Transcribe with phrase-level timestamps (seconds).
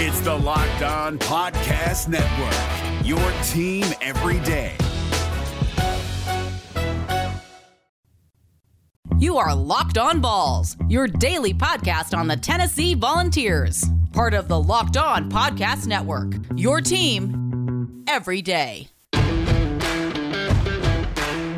[0.00, 3.18] It's the Locked On Podcast Network, your
[3.48, 4.76] team every day.
[9.18, 14.62] You are Locked On Vols, your daily podcast on the Tennessee Volunteers, part of the
[14.62, 18.88] Locked On Podcast Network, your team every day.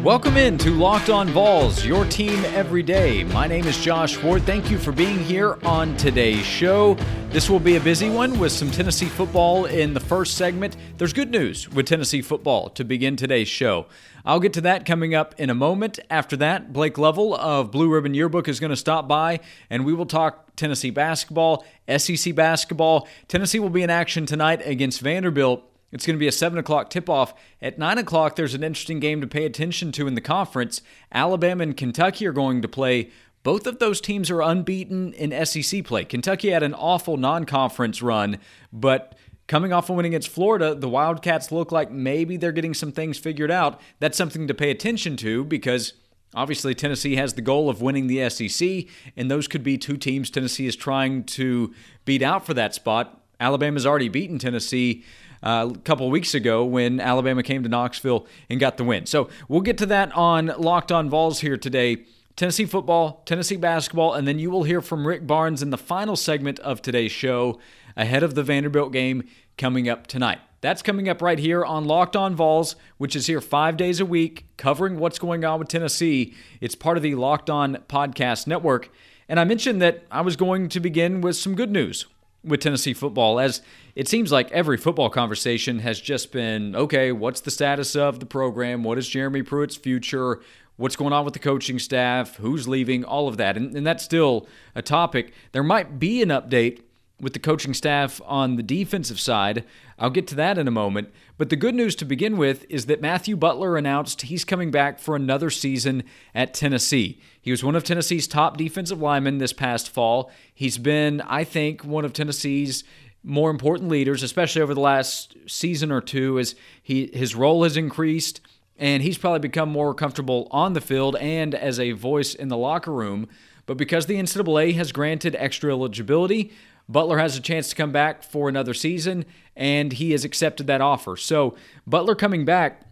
[0.04, 3.22] Welcome in to Locked On Vols, your team every day.
[3.22, 4.44] My name is Josh Ward.
[4.44, 6.94] Thank you for being here on today's show.
[7.28, 10.78] This will be a busy one with some Tennessee football in the first segment.
[10.96, 13.84] There's good news with Tennessee football to begin today's show.
[14.24, 15.98] I'll get to that coming up in a moment.
[16.08, 19.92] After that, Blake Lovell of Blue Ribbon Yearbook is going to stop by and we
[19.92, 21.62] will talk Tennessee basketball,
[21.94, 23.06] SEC basketball.
[23.28, 26.90] Tennessee will be in action tonight against Vanderbilt it's going to be a 7 o'clock
[26.90, 27.34] tip off.
[27.60, 30.82] At 9 o'clock, there's an interesting game to pay attention to in the conference.
[31.12, 33.10] Alabama and Kentucky are going to play.
[33.42, 36.04] Both of those teams are unbeaten in SEC play.
[36.04, 38.38] Kentucky had an awful non conference run,
[38.72, 39.16] but
[39.48, 43.18] coming off a win against Florida, the Wildcats look like maybe they're getting some things
[43.18, 43.80] figured out.
[43.98, 45.94] That's something to pay attention to because
[46.34, 48.84] obviously Tennessee has the goal of winning the SEC,
[49.16, 53.22] and those could be two teams Tennessee is trying to beat out for that spot.
[53.40, 55.02] Alabama's already beaten Tennessee
[55.42, 59.06] uh, a couple of weeks ago when Alabama came to Knoxville and got the win.
[59.06, 62.04] So we'll get to that on Locked On Vols here today.
[62.36, 66.16] Tennessee football, Tennessee basketball, and then you will hear from Rick Barnes in the final
[66.16, 67.58] segment of today's show
[67.96, 70.38] ahead of the Vanderbilt game coming up tonight.
[70.62, 74.06] That's coming up right here on Locked On Vols, which is here five days a
[74.06, 76.34] week, covering what's going on with Tennessee.
[76.60, 78.90] It's part of the Locked On Podcast Network.
[79.28, 82.06] And I mentioned that I was going to begin with some good news
[82.42, 83.62] with Tennessee football, as
[83.94, 88.26] it seems like every football conversation has just been okay, what's the status of the
[88.26, 88.82] program?
[88.82, 90.40] What is Jeremy Pruitt's future?
[90.76, 92.36] What's going on with the coaching staff?
[92.36, 93.04] Who's leaving?
[93.04, 93.56] All of that.
[93.56, 95.34] And, and that's still a topic.
[95.52, 96.80] There might be an update
[97.20, 99.64] with the coaching staff on the defensive side.
[99.98, 101.12] I'll get to that in a moment.
[101.40, 104.98] But the good news to begin with is that Matthew Butler announced he's coming back
[104.98, 106.02] for another season
[106.34, 107.18] at Tennessee.
[107.40, 110.30] He was one of Tennessee's top defensive linemen this past fall.
[110.52, 112.84] He's been, I think, one of Tennessee's
[113.24, 117.74] more important leaders, especially over the last season or two, as he his role has
[117.74, 118.42] increased
[118.76, 122.56] and he's probably become more comfortable on the field and as a voice in the
[122.58, 123.26] locker room.
[123.64, 126.52] But because the NCAA has granted extra eligibility,
[126.90, 129.24] Butler has a chance to come back for another season,
[129.54, 131.16] and he has accepted that offer.
[131.16, 131.54] So
[131.86, 132.82] Butler coming back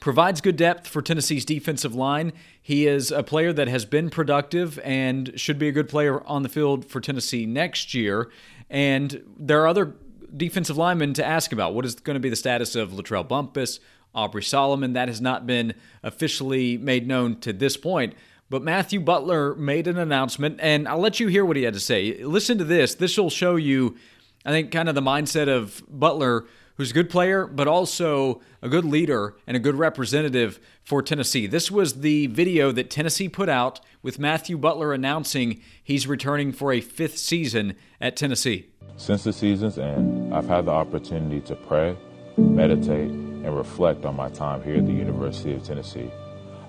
[0.00, 2.32] provides good depth for Tennessee's defensive line.
[2.60, 6.42] He is a player that has been productive and should be a good player on
[6.42, 8.30] the field for Tennessee next year.
[8.70, 9.94] And there are other
[10.34, 11.74] defensive linemen to ask about.
[11.74, 13.80] What is going to be the status of LaTrell Bumphus,
[14.14, 14.94] Aubrey Solomon?
[14.94, 18.14] That has not been officially made known to this point.
[18.48, 21.80] But Matthew Butler made an announcement, and I'll let you hear what he had to
[21.80, 22.22] say.
[22.22, 22.94] Listen to this.
[22.94, 23.96] This will show you,
[24.44, 26.46] I think, kind of the mindset of Butler
[26.76, 31.46] who's a good player, but also a good leader and a good representative for Tennessee.
[31.46, 36.72] This was the video that Tennessee put out with Matthew Butler announcing he's returning for
[36.72, 38.68] a fifth season at Tennessee.
[38.96, 41.96] Since the season's end, I've had the opportunity to pray,
[42.36, 46.10] meditate, and reflect on my time here at the University of Tennessee.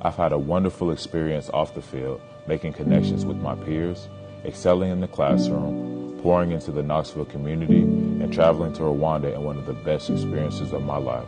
[0.07, 4.07] I've had a wonderful experience off the field, making connections with my peers,
[4.45, 9.57] excelling in the classroom, pouring into the Knoxville community, and traveling to Rwanda in one
[9.57, 11.27] of the best experiences of my life.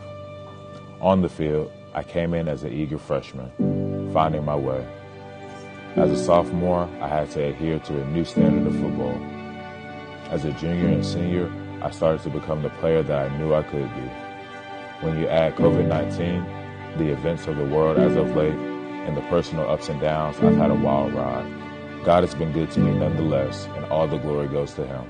[1.02, 3.50] On the field, I came in as an eager freshman,
[4.14, 4.88] finding my way.
[5.96, 9.14] As a sophomore, I had to adhere to a new standard of football.
[10.30, 11.52] As a junior and senior,
[11.82, 14.10] I started to become the player that I knew I could be.
[15.04, 18.69] When you add COVID 19, the events of the world as of late,
[19.06, 22.04] and the personal ups and downs, I've had a wild ride.
[22.04, 25.04] God has been good to me nonetheless, and all the glory goes to Him.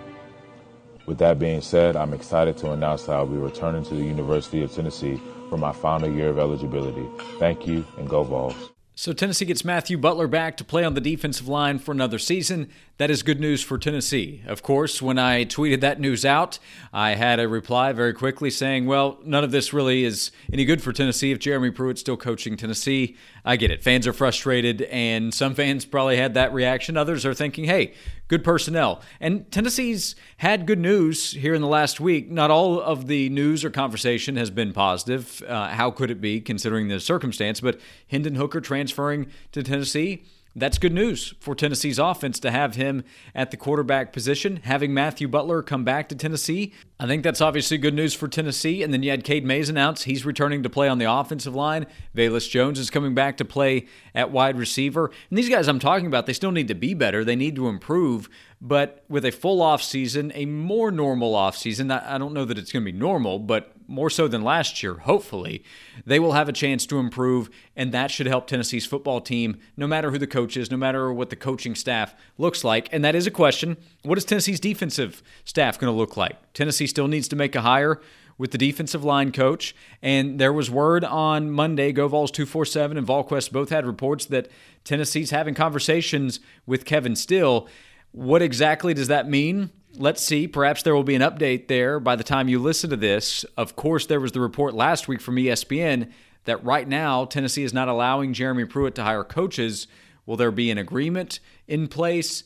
[1.06, 4.62] With that being said, I'm excited to announce that I'll be returning to the University
[4.62, 7.06] of Tennessee for my final year of eligibility.
[7.38, 8.70] Thank you, and go Vols.
[8.94, 12.70] So Tennessee gets Matthew Butler back to play on the defensive line for another season.
[13.00, 14.42] That is good news for Tennessee.
[14.46, 16.58] Of course, when I tweeted that news out,
[16.92, 20.82] I had a reply very quickly saying, well, none of this really is any good
[20.82, 23.16] for Tennessee if Jeremy Pruitt's still coaching Tennessee.
[23.42, 23.82] I get it.
[23.82, 26.98] Fans are frustrated, and some fans probably had that reaction.
[26.98, 27.94] Others are thinking, hey,
[28.28, 29.00] good personnel.
[29.18, 32.30] And Tennessee's had good news here in the last week.
[32.30, 35.42] Not all of the news or conversation has been positive.
[35.48, 37.60] Uh, how could it be considering the circumstance?
[37.62, 40.22] But Hendon Hooker transferring to Tennessee
[40.56, 43.04] that's good news for Tennessee's offense to have him
[43.34, 44.60] at the quarterback position.
[44.64, 48.82] Having Matthew Butler come back to Tennessee, I think that's obviously good news for Tennessee.
[48.82, 51.86] And then you had Cade Mays announce he's returning to play on the offensive line.
[52.16, 55.12] Velus Jones is coming back to play at wide receiver.
[55.30, 57.24] And these guys I'm talking about, they still need to be better.
[57.24, 58.28] They need to improve.
[58.62, 62.58] But with a full off season, a more normal off season, I don't know that
[62.58, 65.64] it's going to be normal, but more so than last year, hopefully,
[66.04, 69.86] they will have a chance to improve, and that should help Tennessee's football team, no
[69.86, 72.88] matter who the coach is, no matter what the coaching staff looks like.
[72.92, 73.78] And that is a question.
[74.02, 76.52] What is Tennessee's defensive staff going to look like?
[76.52, 77.98] Tennessee still needs to make a hire
[78.40, 79.74] with the defensive line coach.
[80.00, 84.48] And there was word on Monday, GoVols 247 and VolQuest both had reports that
[84.84, 87.68] Tennessee's having conversations with Kevin Steele.
[88.12, 89.70] What exactly does that mean?
[89.94, 90.48] Let's see.
[90.48, 93.44] Perhaps there will be an update there by the time you listen to this.
[93.56, 96.10] Of course, there was the report last week from ESPN
[96.44, 99.86] that right now Tennessee is not allowing Jeremy Pruitt to hire coaches.
[100.26, 102.44] Will there be an agreement in place?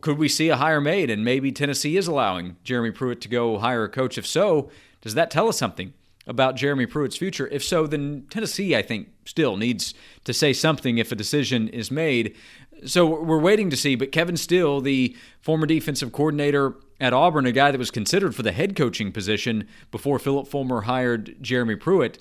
[0.00, 3.58] Could we see a hire made and maybe Tennessee is allowing Jeremy Pruitt to go
[3.58, 4.18] hire a coach?
[4.18, 4.70] If so,
[5.00, 5.92] does that tell us something
[6.26, 7.48] about Jeremy Pruitt's future?
[7.48, 9.94] If so, then Tennessee, I think, still needs
[10.24, 12.36] to say something if a decision is made.
[12.86, 13.94] So we're waiting to see.
[13.94, 18.42] But Kevin Steele, the former defensive coordinator at Auburn, a guy that was considered for
[18.42, 22.18] the head coaching position before Phillip Fulmer hired Jeremy Pruitt,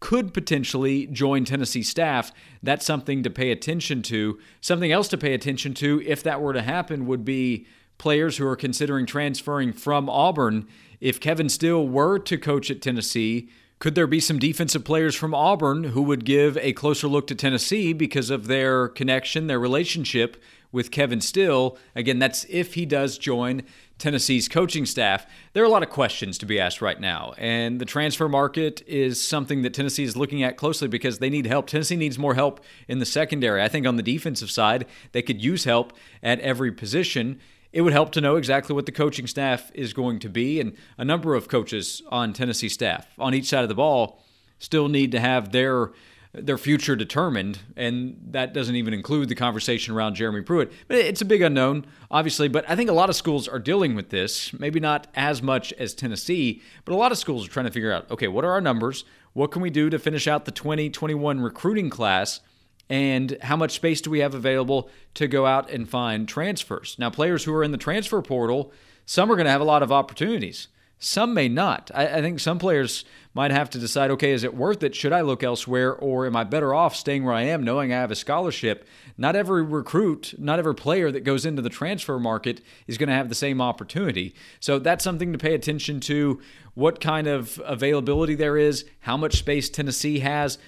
[0.00, 2.32] could potentially join Tennessee staff.
[2.62, 4.38] That's something to pay attention to.
[4.60, 7.66] Something else to pay attention to, if that were to happen, would be
[7.98, 10.68] players who are considering transferring from Auburn.
[11.00, 15.34] If Kevin Steele were to coach at Tennessee, could there be some defensive players from
[15.34, 20.42] Auburn who would give a closer look to Tennessee because of their connection, their relationship
[20.72, 21.78] with Kevin Steele?
[21.94, 23.62] Again, that's if he does join
[23.98, 25.26] Tennessee's coaching staff.
[25.52, 28.82] There are a lot of questions to be asked right now, and the transfer market
[28.86, 31.68] is something that Tennessee is looking at closely because they need help.
[31.68, 33.62] Tennessee needs more help in the secondary.
[33.62, 35.92] I think on the defensive side, they could use help
[36.22, 37.40] at every position
[37.72, 40.60] it would help to know exactly what the coaching staff is going to be.
[40.60, 44.22] And a number of coaches on Tennessee staff on each side of the ball
[44.58, 45.92] still need to have their
[46.34, 50.70] their future determined, and that doesn't even include the conversation around Jeremy Pruitt.
[50.86, 52.48] But it's a big unknown, obviously.
[52.48, 54.52] But I think a lot of schools are dealing with this.
[54.52, 57.92] Maybe not as much as Tennessee, but a lot of schools are trying to figure
[57.92, 59.04] out, okay, what are our numbers?
[59.32, 62.40] What can we do to finish out the 2021 recruiting class?
[62.88, 66.96] And how much space do we have available to go out and find transfers.
[66.98, 68.72] Now, players who are in the transfer portal,
[69.04, 70.68] some are going to have a lot of opportunities.
[71.00, 71.92] Some may not.
[71.94, 74.96] I, I, think some players might have to decide okay, is it worth it?
[74.96, 75.94] Should I look elsewhere?
[75.94, 78.84] Or am I better off staying where I am, knowing I have a scholarship?
[79.16, 83.14] Not every recruit, not every player that goes into the transfer market is going to
[83.14, 84.34] have the same opportunity.
[84.58, 86.40] So that's something to pay attention to
[86.74, 90.58] what kind of availability there is, how much space Tennessee has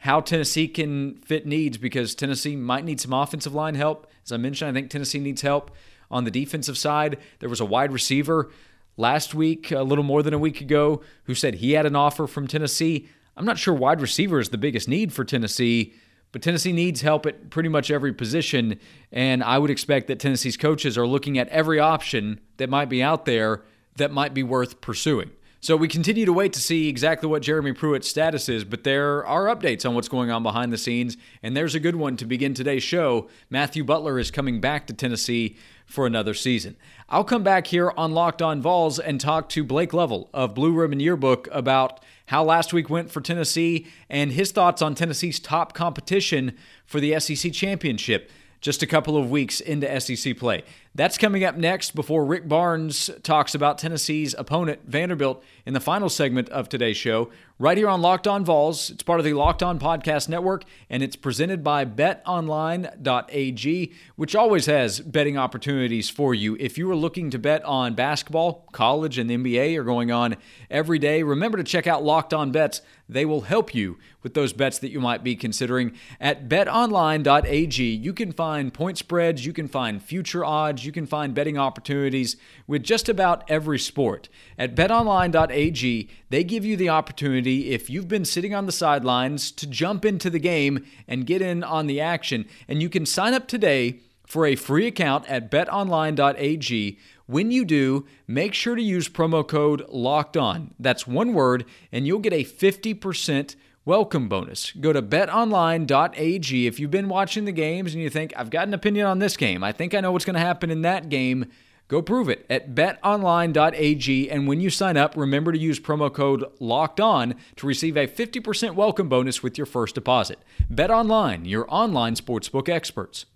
[0.00, 4.10] how Tennessee can fit needs because Tennessee might need some offensive line help.
[4.24, 5.70] As I mentioned, I think Tennessee needs help
[6.10, 7.18] on the defensive side.
[7.40, 8.50] There was a wide receiver
[8.96, 12.26] last week, a little more than a week ago, who said he had an offer
[12.26, 13.08] from Tennessee.
[13.36, 15.92] I'm not sure wide receiver is the biggest need for Tennessee,
[16.32, 18.80] but Tennessee needs help at pretty much every position.
[19.12, 23.02] And I would expect that Tennessee's coaches are looking at every option that might be
[23.02, 23.64] out there
[23.96, 25.30] that might be worth pursuing.
[25.62, 29.26] So we continue to wait to see exactly what Jeremy Pruitt's status is, but there
[29.26, 32.24] are updates on what's going on behind the scenes, and there's a good one to
[32.24, 33.28] begin today's show.
[33.50, 36.76] Matthew Butler is coming back to Tennessee for another season.
[37.10, 40.72] I'll come back here on Locked On Vols and talk to Blake Lovell of Blue
[40.72, 45.74] Ribbon Yearbook about how last week went for Tennessee and his thoughts on Tennessee's top
[45.74, 48.30] competition for the SEC championship
[48.60, 50.62] just a couple of weeks into SEC play.
[50.92, 56.08] That's coming up next before Rick Barnes talks about Tennessee's opponent, Vanderbilt, in the final
[56.08, 57.30] segment of today's show,
[57.60, 58.90] right here on Locked On Vols.
[58.90, 64.66] It's part of the Locked On Podcast Network, and it's presented by betonline.ag, which always
[64.66, 66.56] has betting opportunities for you.
[66.58, 70.38] If you are looking to bet on basketball, college, and the NBA are going on
[70.68, 72.82] every day, remember to check out Locked On Bets.
[73.08, 75.92] They will help you with those bets that you might be considering.
[76.20, 81.36] At betonline.ag, you can find point spreads, you can find future odds you can find
[81.36, 84.28] betting opportunities with just about every sport.
[84.58, 89.68] At betonline.ag, they give you the opportunity, if you've been sitting on the sidelines, to
[89.68, 92.44] jump into the game and get in on the action.
[92.66, 96.98] And you can sign up today for a free account at betonline.ag.
[97.26, 100.74] When you do, make sure to use promo code LOCKED ON.
[100.80, 104.72] That's one word, and you'll get a 50% welcome bonus.
[104.72, 106.66] Go to betonline.ag.
[106.66, 109.36] If you've been watching the games and you think, I've got an opinion on this
[109.36, 111.46] game, I think I know what's going to happen in that game,
[111.88, 114.30] go prove it at betonline.ag.
[114.30, 118.06] And when you sign up, remember to use promo code LOCKED ON to receive a
[118.06, 120.38] 50% welcome bonus with your first deposit.
[120.72, 123.26] BetOnline, your online sportsbook experts.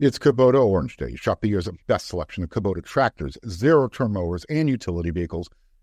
[0.00, 1.16] It's Kubota Orange Day.
[1.16, 5.48] Shop the year's best selection of Kubota tractors, zero turn mowers, and utility vehicles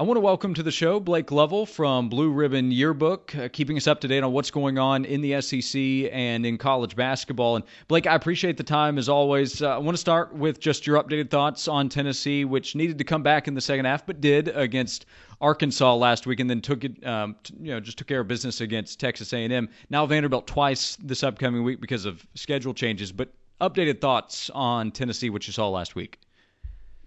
[0.00, 3.76] I want to welcome to the show Blake Lovell from Blue Ribbon Yearbook, uh, keeping
[3.76, 5.78] us up to date on what's going on in the SEC
[6.10, 7.56] and in college basketball.
[7.56, 9.60] And Blake, I appreciate the time as always.
[9.60, 13.04] Uh, I want to start with just your updated thoughts on Tennessee, which needed to
[13.04, 15.04] come back in the second half, but did against
[15.38, 18.62] Arkansas last week, and then took it, um, you know, just took care of business
[18.62, 19.68] against Texas A&M.
[19.90, 23.12] Now Vanderbilt twice this upcoming week because of schedule changes.
[23.12, 26.18] But updated thoughts on Tennessee, which you saw last week.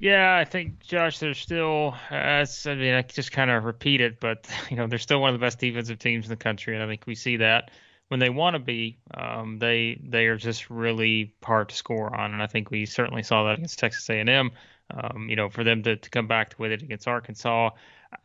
[0.03, 1.95] Yeah, I think Josh, they're still.
[2.11, 5.33] Uh, I mean, I just kind of repeat it, but you know, they're still one
[5.33, 7.71] of the best defensive teams in the country, and I think we see that
[8.09, 8.97] when they want to be.
[9.13, 13.23] Um, they they are just really hard to score on, and I think we certainly
[13.23, 14.51] saw that against Texas A&M.
[14.91, 17.69] Um, you know, for them to, to come back with it against Arkansas,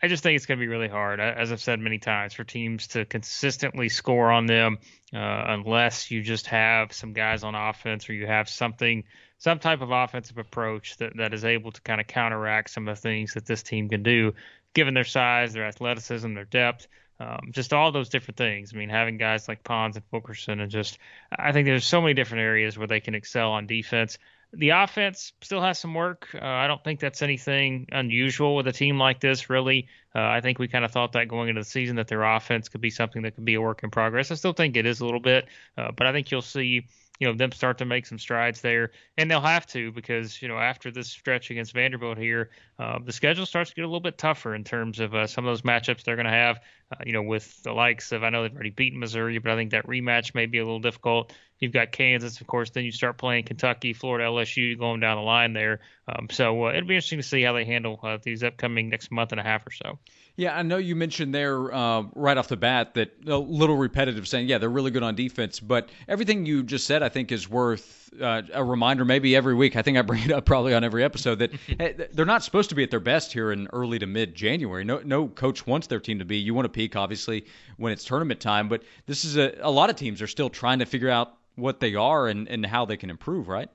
[0.03, 2.43] I just think it's going to be really hard, as I've said many times, for
[2.43, 4.79] teams to consistently score on them
[5.15, 9.05] uh, unless you just have some guys on offense or you have something
[9.39, 12.97] some type of offensive approach that, that is able to kind of counteract some of
[12.97, 14.35] the things that this team can do,
[14.75, 16.89] given their size, their athleticism, their depth,
[17.21, 18.73] um, just all those different things.
[18.73, 20.99] I mean, having guys like Pons and Fulkerson, and just
[21.37, 24.19] I think there's so many different areas where they can excel on defense.
[24.53, 26.29] The offense still has some work.
[26.35, 29.89] Uh, I don't think that's anything unusual with a team like this, really.
[30.15, 32.69] Uh, I think we kind of thought that going into the season that their offense
[32.69, 34.31] could be something that could be a work in progress.
[34.31, 36.87] I still think it is a little bit, uh, but I think you'll see
[37.19, 40.49] you know them start to make some strides there, and they'll have to because you
[40.49, 44.01] know after this stretch against Vanderbilt here, uh, the schedule starts to get a little
[44.01, 46.61] bit tougher in terms of uh, some of those matchups they're going to have.
[46.91, 49.57] Uh, you know, with the likes of I know they've already beaten Missouri, but I
[49.57, 51.33] think that rematch may be a little difficult.
[51.61, 52.71] You've got Kansas, of course.
[52.71, 55.81] Then you start playing Kentucky, Florida, LSU, going down the line there.
[56.07, 59.11] Um, so uh, it'll be interesting to see how they handle uh, these upcoming next
[59.11, 59.99] month and a half or so.
[60.37, 64.29] Yeah, I know you mentioned there uh, right off the bat that a little repetitive
[64.29, 67.51] saying, yeah, they're really good on defense, but everything you just said, I think, is
[67.51, 69.77] worth uh, a reminder maybe every week.
[69.77, 72.75] I think I bring it up probably on every episode that they're not supposed to
[72.75, 74.85] be at their best here in early to mid January.
[74.85, 76.37] No, no coach wants their team to be.
[76.37, 77.47] You want to peak, obviously,
[77.77, 80.79] when it's tournament time, but this is a, a lot of teams are still trying
[80.81, 83.69] to figure out what they are and, and how they can improve, right?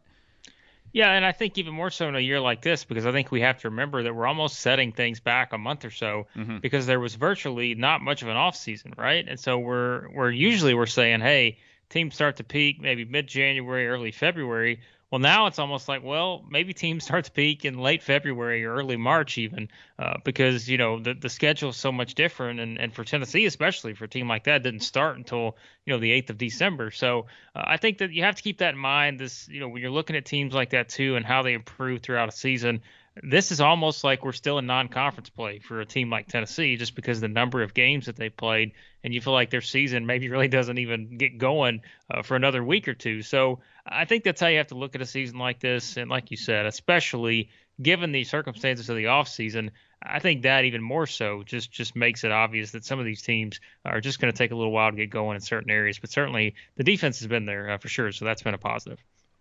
[0.94, 3.32] Yeah, and I think even more so in a year like this, because I think
[3.32, 6.60] we have to remember that we're almost setting things back a month or so mm-hmm.
[6.60, 9.28] because there was virtually not much of an off season, right?
[9.28, 11.58] And so we're we're usually we're saying, hey,
[11.94, 14.82] teams start to peak maybe mid January, early February.
[15.12, 18.74] Well, now it's almost like, well, maybe teams start to peak in late February or
[18.74, 19.70] early March, even
[20.00, 23.46] uh, because you know the the schedule is so much different, and and for Tennessee,
[23.46, 26.90] especially for a team like that, didn't start until you know the 8th of December.
[26.90, 29.20] So uh, I think that you have to keep that in mind.
[29.20, 32.02] This you know when you're looking at teams like that too, and how they improve
[32.02, 32.82] throughout a season
[33.22, 36.96] this is almost like we're still in non-conference play for a team like Tennessee, just
[36.96, 38.72] because the number of games that they played,
[39.04, 41.82] and you feel like their season maybe really doesn't even get going
[42.12, 43.22] uh, for another week or two.
[43.22, 46.10] So I think that's how you have to look at a season like this, and
[46.10, 47.50] like you said, especially
[47.82, 52.24] given the circumstances of the offseason, I think that even more so just just makes
[52.24, 54.92] it obvious that some of these teams are just going to take a little while
[54.92, 56.00] to get going in certain areas.
[56.00, 59.00] But certainly the defense has been there uh, for sure, so that's been a positive.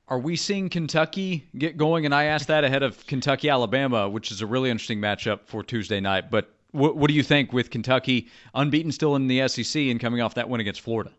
[0.09, 2.05] Are we seeing Kentucky get going?
[2.05, 5.63] And I asked that ahead of Kentucky Alabama, which is a really interesting matchup for
[5.63, 6.31] Tuesday night.
[6.31, 10.21] But what, what do you think with Kentucky unbeaten still in the SEC and coming
[10.21, 11.13] off that win against Florida?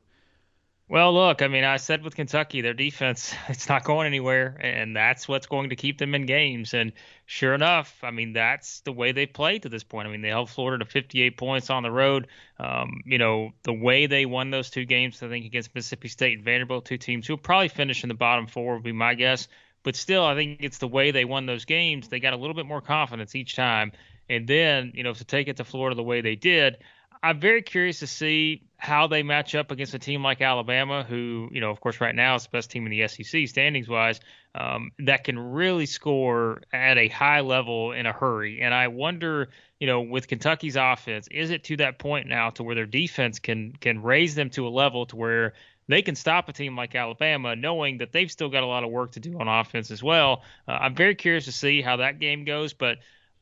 [0.89, 4.95] Well, look, I mean, I said with Kentucky, their defense, it's not going anywhere, and
[4.95, 6.74] that's what's going to keep them in games.
[6.74, 6.91] And
[7.25, 10.07] sure enough, I mean, that's the way they played to this point.
[10.07, 12.27] I mean, they held Florida to 58 points on the road.
[12.60, 16.38] Um, you know, the way they won those two games, I think, against Mississippi State
[16.38, 19.15] and Vanderbilt, two teams who will probably finish in the bottom four, would be my
[19.15, 19.48] guess.
[19.83, 22.07] But still, I think it's the way they won those games.
[22.07, 23.93] They got a little bit more confidence each time.
[24.30, 26.77] And then, you know, to take it to Florida the way they did,
[27.24, 31.48] I'm very curious to see how they match up against a team like Alabama, who,
[31.53, 34.20] you know, of course, right now is the best team in the SEC standings wise,
[34.56, 38.62] um, that can really score at a high level in a hurry.
[38.62, 39.50] And I wonder,
[39.80, 43.39] you know, with Kentucky's offense, is it to that point now to where their defense
[43.39, 45.53] can can raise them to a level to where
[45.88, 48.89] they can stop a team like Alabama, knowing that they've still got a lot of
[48.89, 50.44] work to do on offense as well.
[50.68, 52.98] Uh, I'm very curious to see how that game goes, but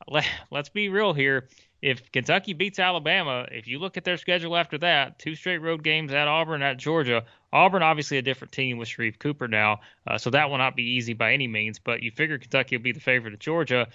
[0.07, 1.47] let, let's be real here
[1.81, 5.83] if Kentucky beats Alabama, if you look at their schedule after that, two straight road
[5.83, 7.23] games at Auburn, at Georgia.
[7.51, 10.83] Auburn, obviously a different team with Sharife Cooper now, uh, so that will not be
[10.83, 11.79] easy by any means.
[11.79, 13.87] But you figure Kentucky will be the favorite of Georgia.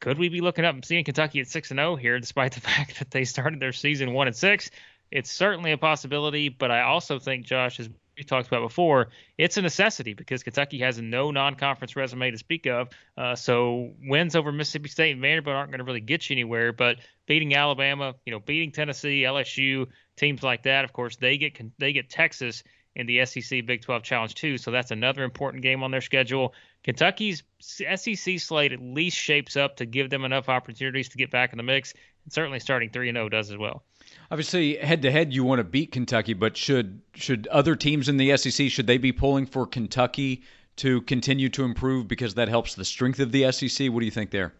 [0.00, 2.52] Could we be looking up and seeing Kentucky at six and zero oh here, despite
[2.54, 4.70] the fact that they started their season one and six?
[5.12, 7.88] It's certainly a possibility, but I also think Josh is
[8.20, 9.08] we talked about before,
[9.38, 12.88] it's a necessity because Kentucky has no non-conference resume to speak of.
[13.16, 16.72] Uh, so wins over Mississippi State and Vanderbilt aren't going to really get you anywhere.
[16.72, 19.86] But beating Alabama, you know, beating Tennessee, LSU,
[20.16, 22.62] teams like that, of course, they get they get Texas
[22.96, 24.58] in the SEC Big 12 Challenge too.
[24.58, 26.54] So that's another important game on their schedule.
[26.82, 31.52] Kentucky's SEC slate at least shapes up to give them enough opportunities to get back
[31.52, 31.94] in the mix.
[32.24, 33.82] And certainly starting 3 and 0 does as well.
[34.30, 38.16] Obviously, head to head, you want to beat Kentucky, but should should other teams in
[38.16, 40.42] the SEC should they be pulling for Kentucky
[40.76, 43.90] to continue to improve because that helps the strength of the SEC?
[43.90, 44.54] What do you think there?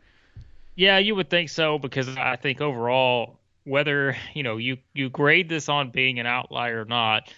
[0.74, 5.48] Yeah, you would think so because I think overall, whether you know you you grade
[5.48, 7.32] this on being an outlier or not,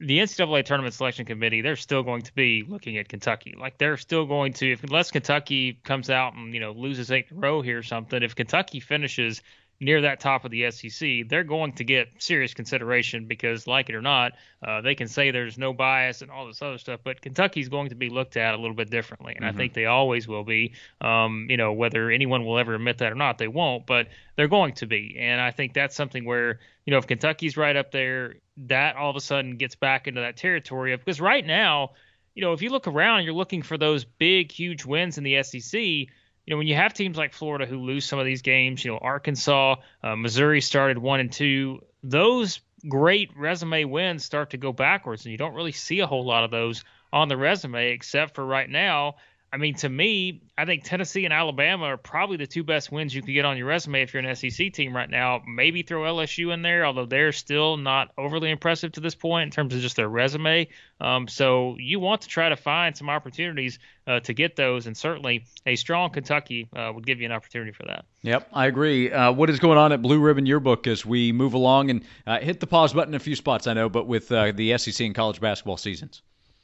[0.00, 3.54] the NCAA tournament selection committee, they're still going to be looking at Kentucky.
[3.58, 7.26] Like they're still going to, if unless Kentucky comes out and you know loses eight
[7.30, 9.42] in a row here or something, if Kentucky finishes
[9.80, 13.94] near that top of the SEC, they're going to get serious consideration because, like it
[13.94, 14.32] or not,
[14.66, 17.90] uh, they can say there's no bias and all this other stuff, but Kentucky's going
[17.90, 19.54] to be looked at a little bit differently, and mm-hmm.
[19.54, 20.74] I think they always will be.
[21.00, 24.48] Um, you know, whether anyone will ever admit that or not, they won't, but they're
[24.48, 27.92] going to be, and I think that's something where you know if Kentucky's right up
[27.92, 31.92] there, that all of a sudden gets back into that territory of because right now.
[32.34, 35.42] You know, if you look around, you're looking for those big, huge wins in the
[35.42, 36.06] SEC
[36.48, 38.90] you know, when you have teams like Florida who lose some of these games, you
[38.90, 44.72] know, Arkansas, uh, Missouri started one and two, those great resume wins start to go
[44.72, 48.34] backwards, and you don't really see a whole lot of those on the resume, except
[48.34, 49.16] for right now
[49.50, 53.14] I mean, to me, I think Tennessee and Alabama are probably the two best wins
[53.14, 55.42] you could get on your resume if you're an SEC team right now.
[55.46, 59.50] Maybe throw LSU in there, although they're still not overly impressive to this point in
[59.50, 60.68] terms of just their resume.
[61.00, 64.94] Um, so you want to try to find some opportunities uh, to get those, and
[64.94, 68.04] certainly a strong Kentucky uh, would give you an opportunity for that.
[68.22, 69.10] Yep, I agree.
[69.10, 72.38] Uh, what is going on at Blue Ribbon Yearbook as we move along and uh,
[72.38, 75.14] hit the pause button a few spots, I know, but with uh, the SEC and
[75.14, 76.20] college basketball seasons?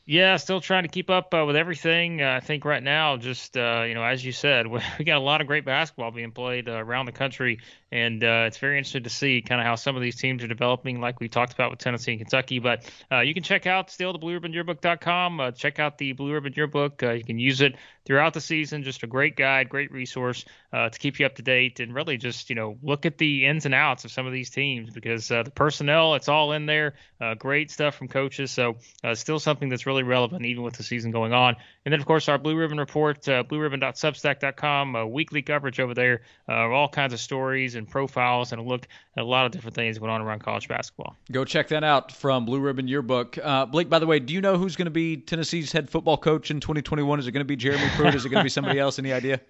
[0.07, 2.21] Yeah, still trying to keep up uh, with everything.
[2.21, 4.67] Uh, I think right now, just uh, you know, as you said,
[4.99, 8.45] we, got a lot of great basketball being played uh, around the country, and uh,
[8.47, 11.21] it's very interesting to see kind of how some of these teams are developing, like
[11.21, 12.59] we talked about with Tennessee and Kentucky.
[12.59, 15.55] But uh, you can check out still the BlueRibbonYearbook.com.
[15.57, 17.01] check out the Blue Ribbon Yearbook.
[17.01, 18.83] you can use it throughout the season.
[18.83, 22.17] Just a great guide, great resource uh, to keep you up to date, and really
[22.17, 25.31] just you know look at the ins and outs of some of these teams because
[25.31, 26.95] uh, the personnel, it's all in there.
[27.21, 28.51] Uh, great stuff from coaches.
[28.51, 28.77] So
[29.15, 31.57] still something that's really relevant even with the season going on.
[31.85, 36.23] And then, of course, our Blue Ribbon Report, uh, blueribbon.substack.com, uh, weekly coverage over there,
[36.49, 39.75] uh, all kinds of stories and profiles and a look at a lot of different
[39.75, 41.15] things going on around college basketball.
[41.31, 43.37] Go check that out from Blue Ribbon Yearbook.
[43.43, 46.17] Uh, Blake, by the way, do you know who's going to be Tennessee's head football
[46.17, 47.19] coach in 2021?
[47.19, 48.15] Is it going to be Jeremy Pruitt?
[48.15, 48.99] Is it going to be somebody else?
[48.99, 49.41] Any idea?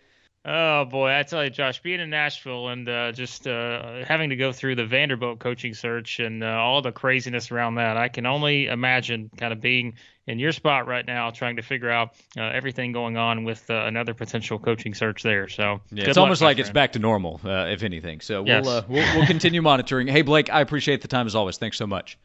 [0.46, 4.36] Oh boy, I tell you, Josh, being in Nashville and uh, just uh, having to
[4.36, 8.26] go through the Vanderbilt coaching search and uh, all the craziness around that, I can
[8.26, 9.94] only imagine kind of being
[10.26, 13.84] in your spot right now, trying to figure out uh, everything going on with uh,
[13.86, 15.48] another potential coaching search there.
[15.48, 16.66] So yeah, it's almost like friend.
[16.68, 18.20] it's back to normal, uh, if anything.
[18.20, 20.08] So we'll, we'll we'll continue monitoring.
[20.08, 21.56] Hey Blake, I appreciate the time as always.
[21.56, 22.18] Thanks so much.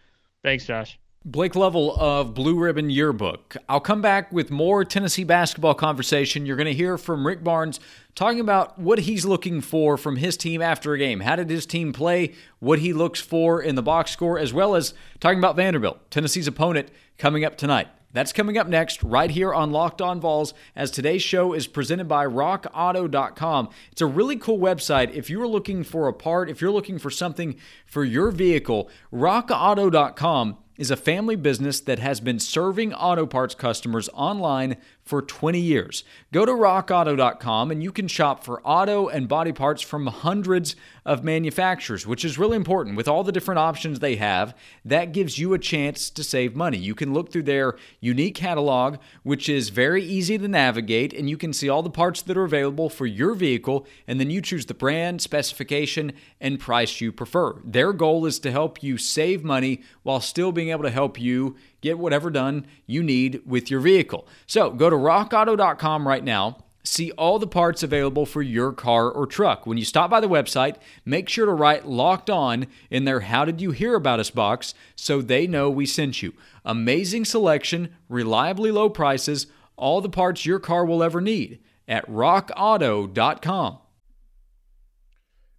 [0.43, 0.99] Thanks, Josh.
[1.25, 3.57] Blake Lovell of Blue Ribbon Yearbook.
[3.67, 6.45] I'll come back with more Tennessee basketball conversation.
[6.45, 7.81] You're going to hear from Rick Barnes
[8.15, 11.19] talking about what he's looking for from his team after a game.
[11.19, 12.35] How did his team play?
[12.59, 16.47] What he looks for in the box score, as well as talking about Vanderbilt, Tennessee's
[16.47, 17.89] opponent, coming up tonight.
[18.13, 22.07] That's coming up next, right here on Locked On Vols, as today's show is presented
[22.07, 23.69] by RockAuto.com.
[23.91, 25.13] It's a really cool website.
[25.13, 28.89] If you are looking for a part, if you're looking for something for your vehicle,
[29.13, 34.77] RockAuto.com is a family business that has been serving auto parts customers online
[35.09, 36.03] for 20 years.
[36.31, 41.23] Go to rockauto.com and you can shop for auto and body parts from hundreds of
[41.23, 42.95] manufacturers, which is really important.
[42.95, 46.77] With all the different options they have, that gives you a chance to save money.
[46.77, 51.37] You can look through their unique catalog, which is very easy to navigate, and you
[51.37, 54.67] can see all the parts that are available for your vehicle, and then you choose
[54.67, 57.59] the brand, specification, and price you prefer.
[57.65, 61.55] Their goal is to help you save money while still being able to help you
[61.81, 64.27] get whatever done you need with your vehicle.
[64.47, 66.57] So go to rockauto.com right now.
[66.83, 69.67] See all the parts available for your car or truck.
[69.67, 73.45] When you stop by the website, make sure to write locked on in their How
[73.45, 76.33] Did You Hear About Us box so they know we sent you.
[76.63, 83.79] Amazing selection, reliably low prices, all the parts your car will ever need at rockauto.com.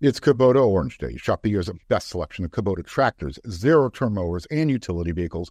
[0.00, 1.18] It's Kubota Orange Day.
[1.18, 5.50] Shop the year's best selection of Kubota tractors, zero turn mowers, and utility vehicles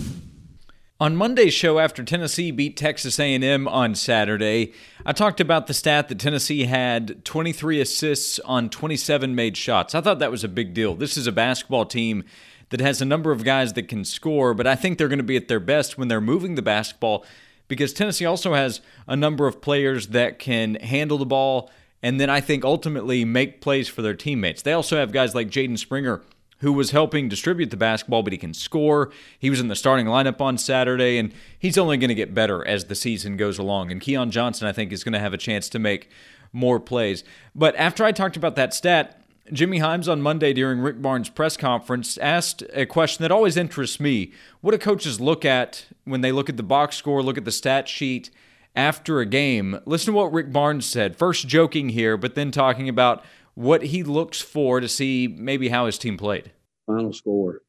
[1.01, 4.71] On Monday's show after Tennessee beat Texas A&M on Saturday,
[5.03, 9.95] I talked about the stat that Tennessee had 23 assists on 27 made shots.
[9.95, 10.93] I thought that was a big deal.
[10.93, 12.23] This is a basketball team
[12.69, 15.23] that has a number of guys that can score, but I think they're going to
[15.23, 17.25] be at their best when they're moving the basketball
[17.67, 21.71] because Tennessee also has a number of players that can handle the ball
[22.03, 24.61] and then I think ultimately make plays for their teammates.
[24.61, 26.21] They also have guys like Jaden Springer
[26.61, 29.11] who was helping distribute the basketball, but he can score.
[29.37, 32.65] He was in the starting lineup on Saturday, and he's only going to get better
[32.65, 33.91] as the season goes along.
[33.91, 36.09] And Keon Johnson, I think, is going to have a chance to make
[36.53, 37.23] more plays.
[37.55, 39.21] But after I talked about that stat,
[39.51, 43.99] Jimmy Hyams on Monday during Rick Barnes' press conference asked a question that always interests
[43.99, 44.31] me.
[44.61, 47.51] What do coaches look at when they look at the box score, look at the
[47.51, 48.29] stat sheet
[48.75, 49.79] after a game?
[49.85, 51.17] Listen to what Rick Barnes said.
[51.17, 53.25] First, joking here, but then talking about
[53.61, 56.51] what he looks for to see maybe how his team played.
[56.87, 57.61] Final score.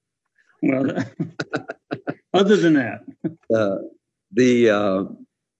[0.63, 1.05] Well,
[2.35, 3.01] other than that,
[3.55, 3.77] uh,
[4.33, 5.05] the uh,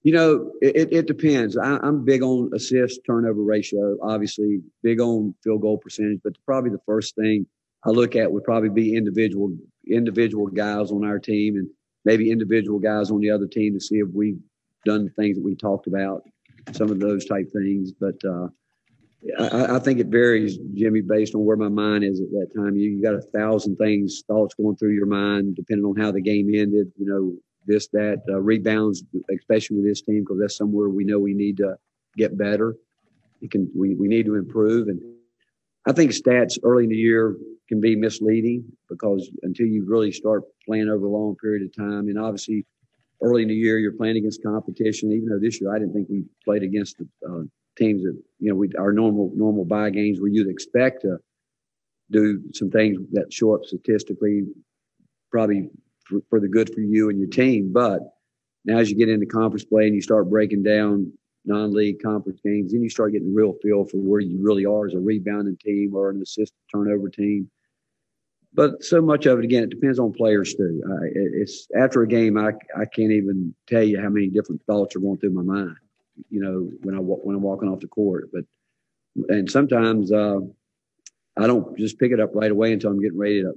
[0.01, 1.55] you know it, it depends.
[1.55, 3.97] I, am big on assist turnover ratio.
[4.01, 6.19] Obviously, big on field goal percentage.
[6.23, 7.45] But probably the first thing
[7.85, 9.55] I look at would probably be individual
[9.89, 11.67] individual guys on our team and
[12.05, 14.39] maybe individual guys on the other team to see if we've
[14.85, 16.23] done the things that we talked about,
[16.71, 17.91] some of those type things.
[17.91, 18.47] But uh,
[19.39, 22.75] I, I, think it varies, Jimmy, based on where my mind is at that time.
[22.75, 26.21] You, you got a thousand things, thoughts going through your mind, depending on how the
[26.21, 26.91] game ended.
[26.97, 27.33] You know,
[27.65, 31.57] this, that, uh, rebounds, especially with this team, because that's somewhere we know we need
[31.57, 31.75] to
[32.17, 32.75] get better.
[33.41, 35.01] It can we, we need to improve, and
[35.85, 37.35] I think stats early in the year
[37.67, 42.07] can be misleading because until you really start playing over a long period of time,
[42.07, 42.65] and obviously
[43.21, 45.11] early in the year you're playing against competition.
[45.11, 47.43] Even though this year I didn't think we played against the uh,
[47.77, 51.17] teams that you know we our normal normal buy games where you'd expect to
[52.11, 54.43] do some things that show up statistically,
[55.31, 55.69] probably
[56.05, 57.71] for, for the good for you and your team.
[57.73, 58.01] But
[58.65, 61.11] now as you get into conference play and you start breaking down
[61.45, 64.85] non-league conference games, then you start getting a real feel for where you really are
[64.85, 67.49] as a rebounding team or an assist turnover team.
[68.53, 70.81] But so much of it, again, it depends on players too.
[71.15, 74.99] It's after a game, I I can't even tell you how many different thoughts are
[74.99, 75.77] going through my mind
[76.29, 78.29] you know, when I when I'm walking off the court.
[78.31, 78.43] But
[79.29, 80.39] and sometimes uh,
[81.37, 83.53] I don't just pick it up right away until I'm getting ready to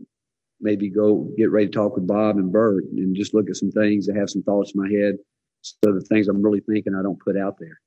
[0.60, 3.70] maybe go get ready to talk with Bob and Bert and just look at some
[3.70, 5.16] things and have some thoughts in my head.
[5.62, 7.80] So the things I'm really thinking I don't put out there.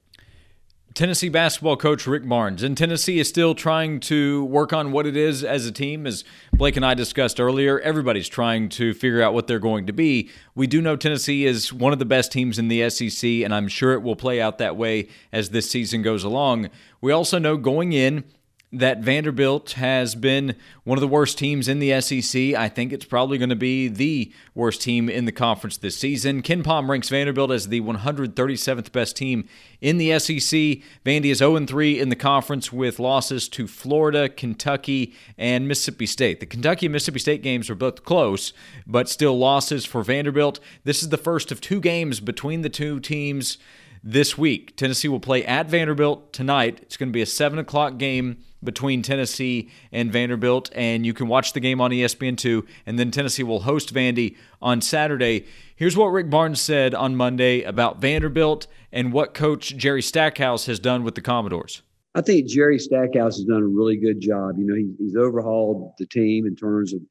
[1.00, 2.62] Tennessee basketball coach Rick Barnes.
[2.62, 6.06] And Tennessee is still trying to work on what it is as a team.
[6.06, 9.94] As Blake and I discussed earlier, everybody's trying to figure out what they're going to
[9.94, 10.30] be.
[10.56, 13.70] We do know Tennessee is one of the best teams in the SEC, and I'm
[13.70, 16.70] sure it will play out that way as this season goes along.
[17.00, 18.26] We also know going in,
[18.72, 22.54] that Vanderbilt has been one of the worst teams in the SEC.
[22.54, 26.44] I think it's probably going to be the worst team in the conference this season.
[26.44, 29.48] KenPom ranks Vanderbilt as the 137th best team
[29.82, 30.84] in the SEC.
[31.04, 36.40] Vandy is 0 3 in the conference with losses to Florida, Kentucky, and Mississippi State.
[36.40, 38.54] The Kentucky and Mississippi State games are both close,
[38.86, 40.60] but still losses for Vanderbilt.
[40.84, 43.58] This is the first of two games between the two teams
[44.04, 44.78] this week.
[44.78, 46.78] Tennessee will play at Vanderbilt tonight.
[46.84, 51.28] It's going to be a 7 o'clock game between Tennessee and Vanderbilt, and you can
[51.28, 52.66] watch the game on ESPN2.
[52.86, 55.46] And then Tennessee will host Vandy on Saturday.
[55.76, 60.80] Here's what Rick Barnes said on Monday about Vanderbilt and what Coach Jerry Stackhouse has
[60.80, 61.82] done with the Commodores.
[62.16, 64.56] I think Jerry Stackhouse has done a really good job.
[64.58, 67.02] You know, he, he's overhauled the team in terms of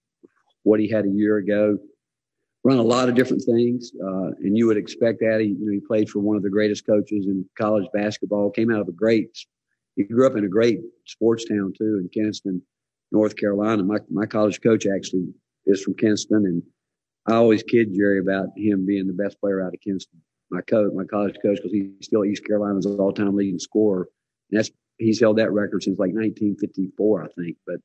[0.65, 1.79] what he had a year ago.
[2.65, 5.39] Run a lot of different things, uh, and you would expect that.
[5.41, 8.51] He, you know, he played for one of the greatest coaches in college basketball.
[8.51, 9.31] Came out of a great
[9.99, 12.63] he grew up in a great sports town too in Kinston,
[13.11, 13.83] North Carolina.
[13.83, 15.27] My my college coach actually
[15.67, 16.63] is from Kinston, and
[17.27, 20.23] I always kid Jerry about him being the best player out of Kinston.
[20.51, 24.09] My coach, my college coach, because he's still East Carolina's all-time leading scorer.
[24.51, 27.57] And that's he's held that record since like 1954, I think.
[27.67, 27.81] But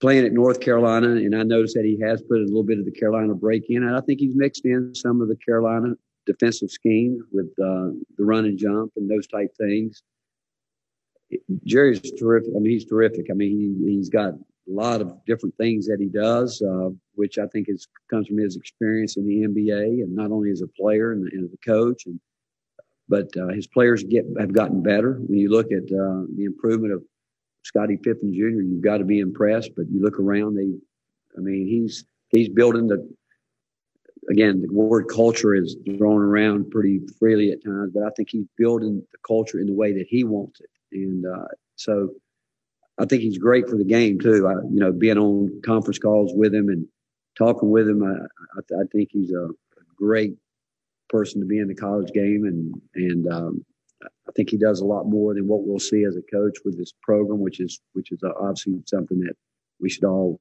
[0.00, 2.84] playing at North Carolina, and I noticed that he has put a little bit of
[2.84, 5.94] the Carolina break in, and I think he's mixed in some of the Carolina
[6.26, 10.02] defensive scheme with uh, the run and jump and those type things.
[11.64, 12.50] Jerry's terrific.
[12.56, 13.26] I mean, he's terrific.
[13.30, 17.38] I mean, he, has got a lot of different things that he does, uh, which
[17.38, 20.68] I think is comes from his experience in the NBA and not only as a
[20.68, 22.20] player and, and as a coach, and
[23.08, 25.14] but uh, his players get have gotten better.
[25.14, 27.02] When you look at uh, the improvement of
[27.62, 29.70] Scottie Pippen Jr., you've got to be impressed.
[29.76, 30.72] But you look around, they,
[31.36, 33.08] I mean, he's he's building the
[34.30, 38.46] again, the word culture is thrown around pretty freely at times, but I think he's
[38.56, 40.70] building the culture in the way that he wants it.
[40.92, 42.10] And uh, so
[42.98, 44.46] I think he's great for the game too.
[44.46, 46.86] I, you know, being on conference calls with him and
[47.36, 48.14] talking with him, I,
[48.58, 49.48] I, I think he's a
[49.96, 50.34] great
[51.08, 53.64] person to be in the college game, and and um,
[54.02, 56.78] I think he does a lot more than what we'll see as a coach with
[56.78, 59.34] this program, which is which is obviously something that
[59.80, 60.40] we should all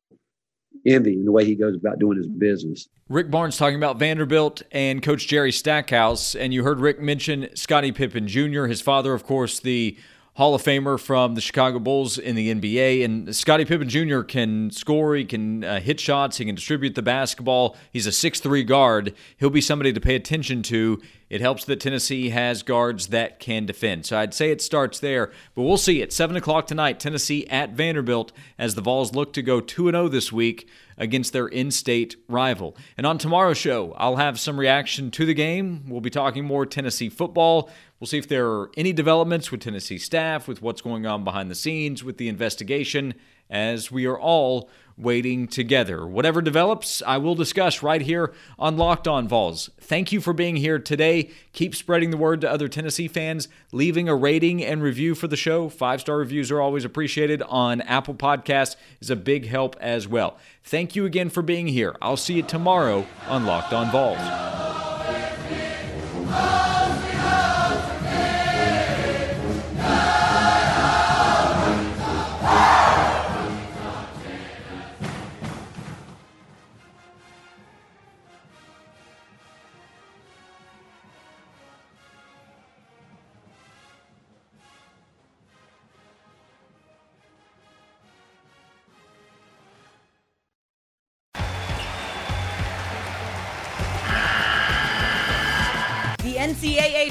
[0.86, 2.88] envy in the way he goes about doing his business.
[3.10, 7.92] Rick Barnes talking about Vanderbilt and Coach Jerry Stackhouse, and you heard Rick mention Scottie
[7.92, 9.98] Pippen Jr., his father, of course, the
[10.36, 13.06] Hall of Famer from the Chicago Bulls in the NBA.
[13.06, 14.20] And Scottie Pippen Jr.
[14.20, 17.78] can score, he can uh, hit shots, he can distribute the basketball.
[17.94, 19.14] He's a six-three guard.
[19.38, 21.02] He'll be somebody to pay attention to.
[21.30, 24.06] It helps that Tennessee has guards that can defend.
[24.06, 27.72] So I'd say it starts there, but we'll see at 7 o'clock tonight, Tennessee at
[27.72, 32.16] Vanderbilt, as the Vols look to go 2 0 this week against their in state
[32.28, 32.76] rival.
[32.98, 35.86] And on tomorrow's show, I'll have some reaction to the game.
[35.88, 37.70] We'll be talking more Tennessee football.
[38.00, 41.50] We'll see if there are any developments with Tennessee staff, with what's going on behind
[41.50, 43.14] the scenes, with the investigation,
[43.50, 46.06] as we are all waiting together.
[46.08, 49.70] Whatever develops, I will discuss right here on Locked On Vols.
[49.80, 51.30] Thank you for being here today.
[51.54, 55.36] Keep spreading the word to other Tennessee fans, leaving a rating and review for the
[55.36, 55.70] show.
[55.70, 60.38] Five star reviews are always appreciated on Apple Podcasts, is a big help as well.
[60.64, 61.96] Thank you again for being here.
[62.02, 65.25] I'll see you tomorrow on Locked On Vols.